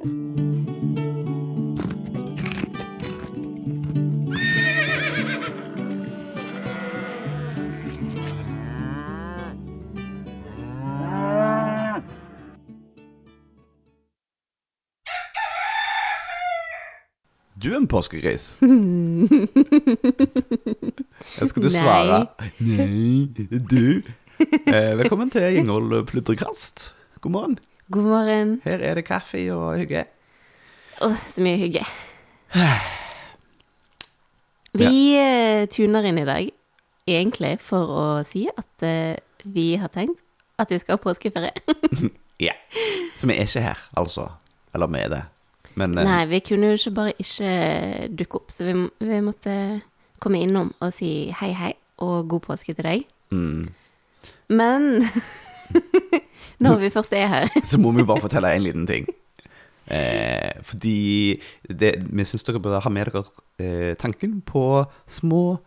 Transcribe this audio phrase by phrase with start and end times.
[0.00, 0.08] Du er
[17.76, 18.56] en påskegris.
[21.40, 22.26] Jeg Skal du svare?
[22.56, 23.28] Nei,
[23.68, 24.00] du.
[24.40, 26.94] Eh, velkommen til Gjengvold pludrekast.
[27.20, 27.58] God morgen.
[27.90, 28.60] God morgen.
[28.62, 30.04] Her er det kaffe og hygge.
[31.02, 31.82] Å, så mye hygge.
[34.78, 35.64] Vi ja.
[35.66, 36.52] tuner inn i dag
[37.10, 40.20] egentlig for å si at eh, vi har tenkt
[40.62, 41.54] at vi skal ha påskeferie.
[42.46, 42.54] Ja.
[43.12, 44.30] Så vi er ikke her, altså.
[44.72, 45.20] Eller vi er det.
[45.74, 47.50] Men eh, Nei, vi kunne jo ikke bare ikke
[48.22, 49.56] dukke opp, så vi, vi måtte
[50.22, 51.10] komme innom og si
[51.42, 53.04] hei, hei, og god påske til deg.
[53.34, 53.66] mm,
[54.54, 54.88] Men
[56.60, 59.06] når vi først er her så må vi bare fortelle en liten ting.
[59.90, 63.24] Eh, fordi det, vi syns dere bør ha med dere
[63.58, 64.62] eh, tanken på
[65.10, 65.58] små,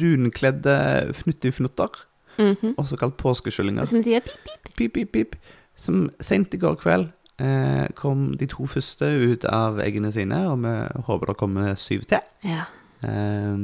[0.00, 2.04] dunkledde fnuttifnutter,
[2.38, 2.74] Mhm.
[2.78, 3.84] også kalt påskekyllinger.
[3.86, 4.74] Som sier pip, pip.
[4.76, 5.36] pip, pip, pip,
[5.78, 7.04] som sent i går kveld
[7.38, 10.72] eh, kom de to første ut av eggene sine, og vi
[11.06, 12.18] håper det kommer syv til.
[12.42, 12.64] Ja.
[13.06, 13.54] Eh,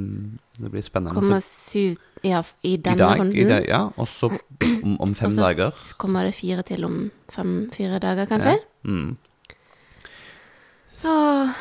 [0.64, 1.14] det blir spennende.
[1.14, 3.36] Kommer syv ja, i I denne dag, runden.
[3.36, 3.80] i dag, ja.
[3.96, 4.30] Og så
[4.84, 8.56] om, om fem Og så kommer det fire til om fem-fire dager, kanskje?
[8.58, 8.90] Ja.
[8.90, 9.16] Mm.
[11.00, 11.12] Så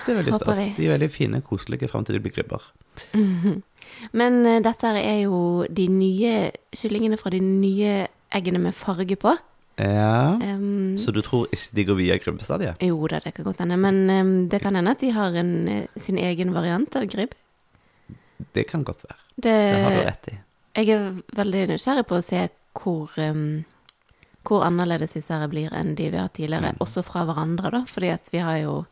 [0.06, 0.58] Det er veldig stas.
[0.76, 2.72] De er veldig fine, koselige fram til de blir gribber.
[3.14, 3.64] mhm.
[4.20, 9.32] Men uh, dette er jo de nye kyllingene fra de nye eggene med farge på.
[9.80, 10.36] Ja.
[10.36, 12.82] um, Så du tror ikke de går via krybbestadiet?
[12.84, 13.78] Jo da, det kan godt hende.
[13.80, 17.34] Men um, det kan hende at de har en, eh, sin egen variant av gribb.
[18.54, 19.18] Det kan godt være.
[19.36, 20.38] Det, Det har du rett i.
[20.80, 22.48] jeg er veldig nysgjerrig på å se
[22.80, 23.66] hvor, um,
[24.48, 26.74] hvor annerledes disse her blir enn de vi har tidligere.
[26.74, 26.80] Mm.
[26.86, 27.84] Også fra hverandre, da.
[27.90, 28.86] Fordi at vi har jo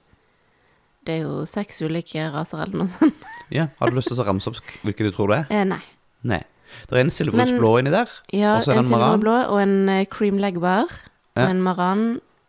[1.07, 3.15] Det er jo seks ulike raser eller noe sånt.
[3.55, 5.61] Ja, Har du lyst til å ramse opp hvilke du tror det er?
[5.61, 5.79] Eh, nei.
[6.27, 6.41] Nei.
[6.89, 8.09] Det er en silverus blå inni der.
[8.35, 8.89] Ja, en en maran.
[8.91, 10.91] silverblå og en eh, cream leg bar.
[11.37, 11.45] Ja.
[11.45, 12.01] Og en maran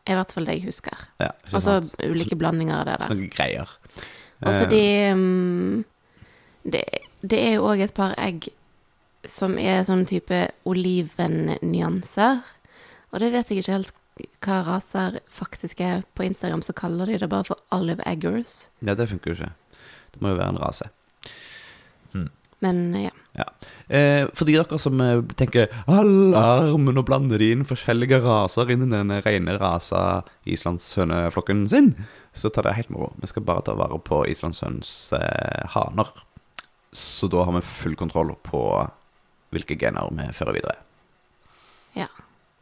[0.09, 1.05] er i hvert fall det jeg husker.
[1.23, 3.07] Ja, Og så ulike blandinger av det der.
[3.13, 3.71] Sånne greier.
[4.43, 4.83] Også de
[5.15, 5.85] um,
[6.65, 6.85] det,
[7.23, 8.51] det er jo òg et par egg
[9.29, 12.43] som er sånn type olivennyanser.
[13.13, 13.95] Og det vet jeg ikke helt
[14.43, 16.05] hva raser faktisk er.
[16.19, 18.69] På Instagram så kaller de det bare for olive eggers.
[18.83, 19.53] Ja, det funker jo ikke.
[20.15, 20.91] Det må jo være en rase.
[22.59, 23.11] Men ja.
[23.39, 23.45] Ja.
[23.87, 28.83] Eh, for de dere som eh, tenker alarm, nå blander de inn forskjellige raser inn
[28.83, 31.93] i den rene rasa islandshøneflokken sin,
[32.35, 33.13] så tar det helt moro.
[33.23, 34.91] Vi skal bare ta vare på islandshøns
[35.21, 36.11] eh, haner.
[36.99, 38.63] Så da har vi full kontroll på
[39.55, 40.75] hvilke gener vi fører videre.
[41.97, 42.09] Ja,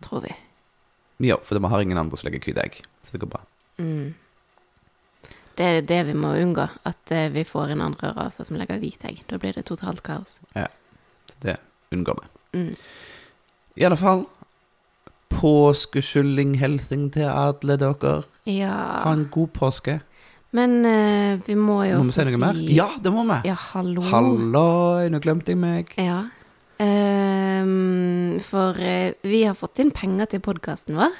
[0.04, 0.34] tror vi.
[1.26, 3.42] Ja, for vi har ingen andre som legger hvite egg, så det går bra.
[3.80, 4.14] Mm.
[5.56, 8.80] Det er det vi må unngå, at eh, vi får en andre rase som legger
[8.82, 9.22] hvite egg.
[9.30, 10.42] Da blir det totalt kaos.
[10.52, 10.68] Ja,
[11.40, 11.56] det
[11.96, 12.58] unngår vi.
[12.58, 12.74] Mm.
[13.80, 14.26] I alle fall,
[15.32, 18.18] påskeskyllinghelsen til alle dere.
[18.44, 19.98] Ha en god påske.
[20.56, 22.58] Men uh, vi må jo Må vi også si si noe mer?
[22.72, 23.38] Ja, det må vi.
[23.48, 24.04] Ja, hallo.
[24.08, 25.92] Halloi, nå glemte jeg meg.
[26.00, 26.24] Ja.
[26.76, 31.14] Um, for uh, vi har fått inn penger til podkasten vår.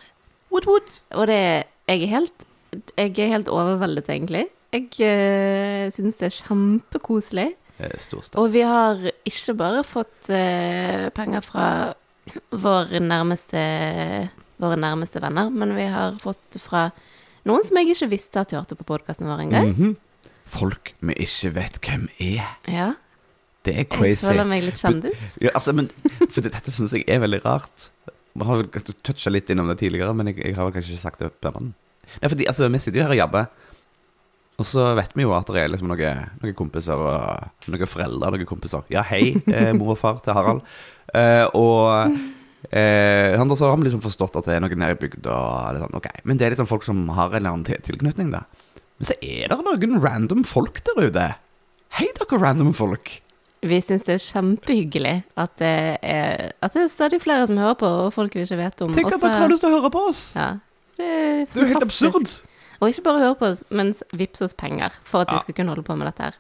[0.53, 0.99] Wood, wood.
[1.17, 1.41] Og det
[1.87, 2.47] Jeg er helt,
[2.99, 4.47] jeg er helt overveldet, egentlig.
[4.75, 7.53] Jeg uh, syns det er kjempekoselig.
[8.41, 11.67] Og vi har ikke bare fått uh, penger fra
[12.57, 13.61] vår nærmeste,
[14.59, 16.89] våre nærmeste venner, men vi har fått fra
[17.47, 19.73] noen som jeg ikke visste at hørte på podkasten vår engang.
[19.73, 19.97] Mhm.
[20.47, 22.47] Folk vi ikke vet hvem er.
[22.71, 22.93] Ja.
[23.67, 24.29] Det er crazy.
[24.29, 25.33] Jeg føler meg litt kjendis.
[25.43, 25.89] Ja, altså, men,
[26.31, 27.89] for det, dette syns jeg er veldig rart.
[28.37, 28.69] Vi har vel
[29.03, 31.51] toucha litt innom det tidligere, men jeg, jeg har vel kanskje ikke sagt det på
[31.57, 31.73] den.
[32.21, 33.49] Nei, fordi altså, vi sitter jo her og jobber,
[34.57, 38.31] og så vet vi jo at det er liksom noen, noen kompiser og noen foreldre
[38.37, 38.87] noen kompiser.
[38.93, 40.63] Ja, hei, eh, mor og far til Harald.
[41.11, 42.15] Eh, og
[42.73, 45.37] eh, han- så har vi liksom forstått at det er noen her i bygda.
[45.81, 46.07] Sånn, ok.
[46.25, 48.43] Men det er liksom folk som har en eller annen tilknytning, da.
[48.99, 51.35] Men så er det noen random folk der ute.
[51.91, 53.21] Hei, dere random folk.
[53.63, 57.75] Vi syns det er kjempehyggelig at det er, at det er stadig flere som hører
[57.81, 58.93] på, og folk vi ikke vet om.
[58.95, 60.35] Tenk at dere har lyst til å høre på oss.
[60.37, 60.59] Ja,
[60.99, 62.43] det er Det er jo helt absurd.
[62.81, 65.35] Og ikke bare høre på oss, men vips oss penger for at Ja.
[65.39, 66.35] vi skal kunne holde på med dette her.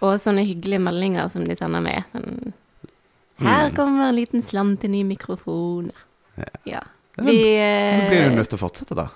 [0.00, 2.04] Og sånne hyggelige meldinger som de sender med.
[2.12, 2.52] Sånn
[3.38, 3.74] Her Mm.
[3.76, 5.92] kommer en liten slant til ny mikrofon.
[6.36, 6.44] Ja.
[6.66, 6.80] Ja.
[7.18, 9.08] Ja, Vi, Nå blir eh, du nødt til å fortsette, da.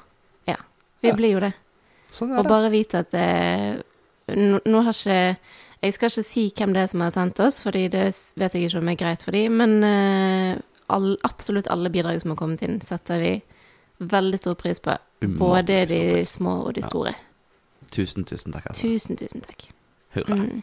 [0.46, 0.56] Ja,
[1.02, 1.14] vi Ja.
[1.14, 1.52] blir jo det.
[2.10, 3.76] Sånn Og bare vite at eh,
[4.28, 5.36] nå, nå har ikke
[5.82, 8.52] Jeg skal ikke si hvem det er som har sendt oss, Fordi det s- vet
[8.54, 10.58] jeg ikke om er greit for dem, men eh,
[10.88, 13.42] all, absolutt alle bidrag som har kommet inn, setter vi
[14.00, 14.96] veldig stor pris på.
[15.22, 16.36] Umåtelig Både de pris.
[16.38, 17.14] små og de store.
[17.90, 18.66] Tusen, tusen takk.
[18.70, 18.82] Altså.
[18.82, 19.68] Tusen, tusen takk.
[20.14, 20.34] Hurra.
[20.36, 20.62] Mm.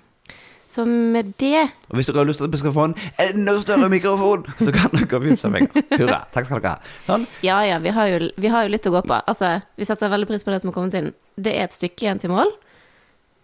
[0.70, 3.56] Så med det Og hvis dere har lyst til at vi skal få en enda
[3.62, 5.66] større mikrofon, så kan dere vippse meg.
[5.96, 6.20] Hurra.
[6.34, 6.92] Takk skal dere ha.
[7.08, 7.26] Sånn.
[7.46, 9.18] Ja ja, vi har, jo, vi har jo litt å gå på.
[9.18, 11.12] Altså, vi setter veldig pris på det som har kommet inn.
[11.42, 12.54] Det er et stykke igjen til mål,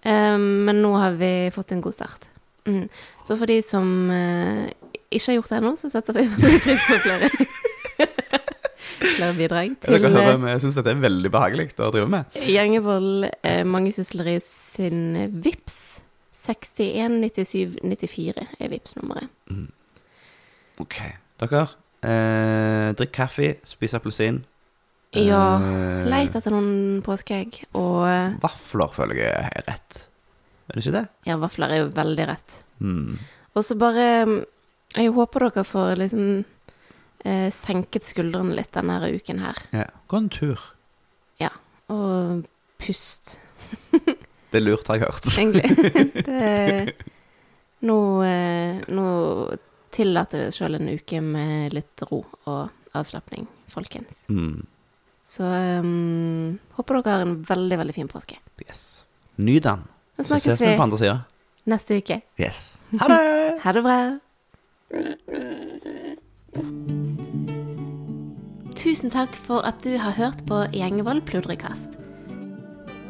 [0.05, 2.29] um, men nå har vi fått en god start.
[2.69, 2.85] Mm.
[3.25, 4.65] Så for de som uh,
[5.09, 7.31] ikke har gjort det ennå, så setter vi veldig pris på flere.
[9.15, 12.39] flere bidrag til Dere hører eh, vi syns dette er veldig behagelig å drive med.
[12.49, 15.05] Gjengevold eh, Mangesysleri sin
[15.41, 15.79] VIPS
[16.45, 19.27] 619794 er VIPS-nummeret.
[20.81, 20.95] Ok.
[21.41, 21.61] Dere,
[22.05, 24.43] eh, drikk kaffe, spis appelsin.
[25.15, 30.01] Ja, Eh, leit etter noen påskeegg, og eh, Vafler føler jeg er rett.
[30.67, 31.05] Er det ikke det?
[31.29, 32.57] ja, vafler er jo veldig rett.
[32.83, 33.13] Mm.
[33.55, 34.41] Og så bare mm,
[34.97, 36.25] Jeg håper dere får liksom
[37.23, 39.55] eh, senket skuldrene litt denne uken her.
[39.71, 39.85] Ja.
[40.11, 40.59] Gå en tur.
[41.39, 41.49] Ja.
[41.91, 42.43] Og
[42.81, 43.37] pust,
[44.55, 45.25] Det er lurt, har jeg hørt.
[45.35, 45.63] egentlig.
[46.29, 46.93] det,
[47.83, 49.07] nå, eh, nå
[49.95, 54.23] tillater vi oss sjøl en uke med litt ro og avslapning, folkens.
[54.31, 54.63] Mm.
[55.25, 58.37] Så um, håper dere har en veldig, veldig fin påske.
[58.63, 59.05] Yes.
[59.35, 59.83] Nyt den.
[60.21, 61.17] Så ses vi vi på andre sida.
[61.65, 62.21] neste uke.
[62.39, 62.79] Yes.
[62.99, 63.21] Ha det!
[63.65, 63.99] Ha det bra.
[68.77, 72.04] Tusen takk for at du har hørt på Gjengevold pludrekast.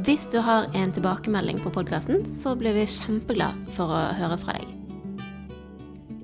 [0.06, 4.54] Hvis du har en tilbakemelding på podkasten, så blir vi kjempeglad for å høre fra
[4.54, 4.70] deg.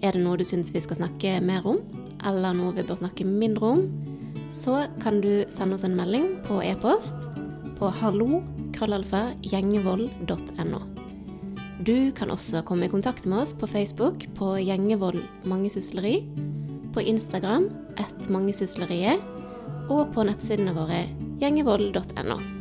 [0.06, 1.82] Er det noe du syns vi skal snakke mer om,
[2.22, 3.90] eller noe vi bør snakke mindre om,
[4.54, 7.18] så kan du sende oss en melding på e-post
[7.82, 10.82] på hallo-gjengevold.no
[11.82, 16.22] Du kan også komme i kontakt med oss på Facebook på Gjengevold mangesysleri,
[16.94, 17.66] på Instagram
[17.98, 19.18] ett mangesysleriet,
[19.90, 21.10] og på nettsidene våre
[21.42, 22.61] gjengevold.no.